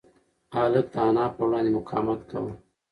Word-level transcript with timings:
هلک 0.57 0.85
د 0.93 0.95
انا 1.07 1.25
په 1.35 1.41
وړاندې 1.47 1.69
مقاومت 1.77 2.19
کاوه. 2.29 2.51